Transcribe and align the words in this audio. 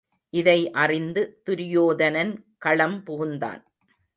இதை 0.33 0.71
அறிந்து 0.71 1.41
துரியோதனன் 1.43 2.33
களம் 2.57 3.03
புகுந்தான். 3.05 3.61